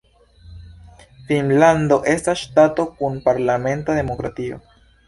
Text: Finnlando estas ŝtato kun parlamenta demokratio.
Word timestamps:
Finnlando 1.27 2.01
estas 2.17 2.43
ŝtato 2.47 2.89
kun 2.99 3.23
parlamenta 3.29 4.01
demokratio. 4.03 4.65